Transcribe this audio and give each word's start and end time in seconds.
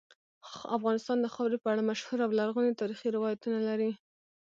افغانستان 0.77 1.17
د 1.21 1.27
خاورې 1.33 1.57
په 1.61 1.67
اړه 1.73 1.87
مشهور 1.89 2.19
او 2.25 2.31
لرغوني 2.39 2.73
تاریخی 2.81 3.07
روایتونه 3.17 3.59
لري. 3.69 3.91